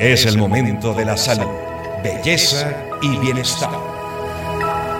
Es 0.00 0.26
el 0.26 0.36
momento 0.38 0.92
de 0.92 1.04
la 1.04 1.16
salud, 1.16 1.50
belleza 2.02 2.74
y 3.00 3.16
bienestar. 3.18 3.70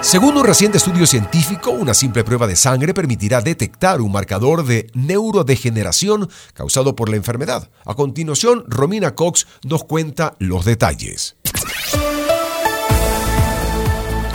Según 0.03 0.37
un 0.37 0.45
reciente 0.45 0.79
estudio 0.79 1.05
científico, 1.07 1.71
una 1.73 1.95
simple 1.95 2.23
prueba 2.23 2.47
de 2.47 2.55
sangre 2.55 2.95
permitirá 2.95 3.41
detectar 3.41 4.01
un 4.01 4.13
marcador 4.13 4.65
de 4.65 4.87
neurodegeneración 4.95 6.31
causado 6.53 6.95
por 6.95 7.09
la 7.09 7.17
enfermedad. 7.17 7.71
A 7.85 7.95
continuación, 7.95 8.65
Romina 8.69 9.17
Cox 9.17 9.49
nos 9.65 9.83
cuenta 9.83 10.37
los 10.39 10.65
detalles. 10.65 11.37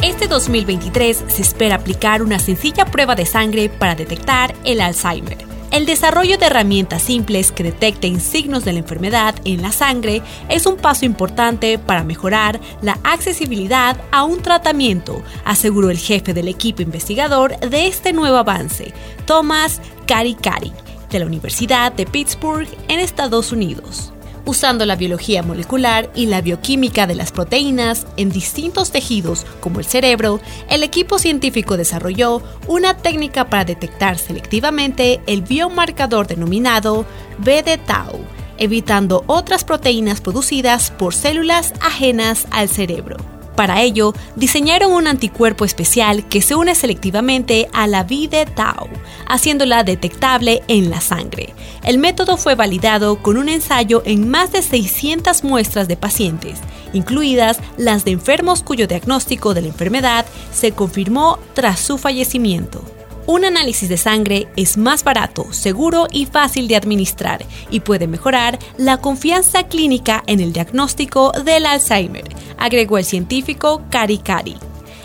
Este 0.02 0.28
2023 0.28 1.24
se 1.28 1.42
espera 1.42 1.76
aplicar 1.76 2.22
una 2.22 2.40
sencilla 2.40 2.86
prueba 2.86 3.16
de 3.16 3.26
sangre 3.26 3.70
para 3.70 3.96
detectar 3.96 4.56
el 4.66 4.82
Alzheimer. 4.82 5.49
El 5.72 5.86
desarrollo 5.86 6.40
de 6.40 6.48
herramientas 6.48 7.04
simples 7.04 7.52
que 7.52 7.64
detecten 7.64 8.20
signos 8.20 8.66
de 8.66 8.74
la 8.74 8.80
enfermedad 8.80 9.36
en 9.46 9.62
la 9.62 9.72
sangre 9.72 10.24
es 10.50 10.66
un 10.66 10.78
paso 10.78 11.06
importante 11.06 11.78
para 11.78 12.04
mejorar 12.04 12.60
la 12.82 12.98
accesibilidad 13.04 13.96
a 14.12 14.24
un 14.24 14.42
tratamiento, 14.42 15.22
aseguró 15.46 15.92
el 15.92 16.00
jefe 16.00 16.34
del 16.34 16.48
equipo 16.48 16.82
investigador 16.82 17.60
de 17.60 17.86
este 17.86 18.14
nuevo 18.14 18.38
avance, 18.38 18.94
Thomas 19.26 19.80
Caricari, 20.08 20.74
de 21.12 21.20
la 21.20 21.28
Universidad 21.28 21.92
de 21.92 22.08
Pittsburgh 22.08 22.68
en 22.88 23.00
Estados 23.00 23.52
Unidos 23.52 24.12
usando 24.50 24.86
la 24.86 24.96
biología 24.96 25.44
molecular 25.44 26.10
y 26.16 26.26
la 26.26 26.42
bioquímica 26.42 27.06
de 27.06 27.16
las 27.16 27.32
proteínas 27.32 28.08
en 28.18 28.32
distintos 28.32 28.92
tejidos 28.92 29.46
como 29.62 29.80
el 29.80 29.86
cerebro, 29.86 30.40
el 30.70 30.84
equipo 30.84 31.20
científico 31.20 31.78
desarrolló 31.78 32.42
una 32.68 32.98
técnica 32.98 33.50
para 33.50 33.64
detectar 33.64 34.18
selectivamente 34.18 35.22
el 35.28 35.44
biomarcador 35.44 36.28
denominado 36.28 37.06
BD-Tau, 37.38 38.20
evitando 38.58 39.24
otras 39.28 39.64
proteínas 39.64 40.20
producidas 40.20 40.92
por 40.92 41.14
células 41.14 41.74
ajenas 41.80 42.48
al 42.50 42.70
cerebro. 42.70 43.39
Para 43.60 43.82
ello, 43.82 44.14
diseñaron 44.38 44.94
un 44.94 45.06
anticuerpo 45.06 45.66
especial 45.66 46.26
que 46.30 46.42
se 46.42 46.56
une 46.56 46.76
selectivamente 46.76 47.68
a 47.74 47.88
la 47.88 48.06
de 48.06 48.46
Tau, 48.56 48.88
haciéndola 49.28 49.84
detectable 49.84 50.64
en 50.70 50.90
la 50.90 51.02
sangre. 51.02 51.54
El 51.84 51.98
método 51.98 52.38
fue 52.38 52.56
validado 52.56 53.22
con 53.22 53.36
un 53.36 53.50
ensayo 53.50 54.02
en 54.06 54.30
más 54.30 54.54
de 54.54 54.62
600 54.62 55.44
muestras 55.44 55.90
de 55.90 55.98
pacientes, 55.98 56.60
incluidas 56.94 57.60
las 57.76 58.06
de 58.06 58.12
enfermos 58.12 58.64
cuyo 58.64 58.88
diagnóstico 58.88 59.54
de 59.54 59.64
la 59.64 59.68
enfermedad 59.68 60.26
se 60.54 60.72
confirmó 60.72 61.38
tras 61.54 61.82
su 61.82 61.98
fallecimiento. 61.98 62.82
Un 63.30 63.46
análisis 63.46 63.88
de 63.88 63.98
sangre 63.98 64.48
es 64.56 64.76
más 64.76 65.04
barato, 65.04 65.54
seguro 65.54 66.08
y 66.12 66.26
fácil 66.26 66.68
de 66.68 66.76
administrar 66.76 67.46
y 67.70 67.82
puede 67.82 68.08
mejorar 68.08 68.58
la 68.76 68.98
confianza 68.98 69.68
clínica 69.68 70.24
en 70.26 70.40
el 70.40 70.52
diagnóstico 70.52 71.32
del 71.46 71.68
Alzheimer, 71.68 72.24
agregó 72.58 72.98
el 72.98 73.06
científico 73.06 73.84
Cari 73.92 74.18
Cari. 74.18 74.56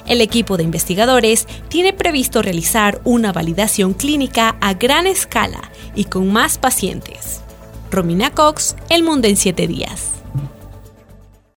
El 0.06 0.22
equipo 0.22 0.56
de 0.56 0.62
investigadores 0.62 1.46
tiene 1.68 1.92
previsto 1.92 2.40
realizar 2.40 2.98
una 3.04 3.30
validación 3.30 3.92
clínica 3.92 4.56
a 4.62 4.72
gran 4.72 5.06
escala 5.06 5.70
y 5.94 6.04
con 6.04 6.32
más 6.32 6.56
pacientes. 6.56 7.42
Romina 7.90 8.30
Cox, 8.30 8.74
El 8.88 9.02
Mundo 9.02 9.28
en 9.28 9.36
7 9.36 9.66
días. 9.66 10.23